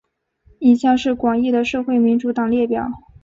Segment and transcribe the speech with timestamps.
[0.57, 2.89] 以下是广义的社会民主党列表。